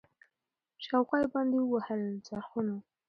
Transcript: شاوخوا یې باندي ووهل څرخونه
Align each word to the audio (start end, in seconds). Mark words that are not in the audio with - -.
شاوخوا 0.85 1.17
یې 1.21 1.27
باندي 1.33 1.59
ووهل 1.63 2.01
څرخونه 2.27 2.75